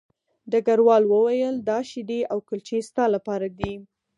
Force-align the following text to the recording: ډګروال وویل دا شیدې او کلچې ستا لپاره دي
ډګروال 0.51 1.03
وویل 1.07 1.55
دا 1.69 1.79
شیدې 1.89 2.19
او 2.31 2.37
کلچې 2.47 2.77
ستا 2.89 3.05
لپاره 3.15 3.47
دي 3.59 3.73